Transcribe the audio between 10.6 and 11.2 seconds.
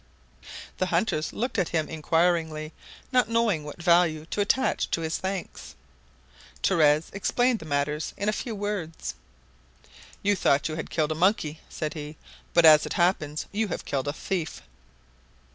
you had killed a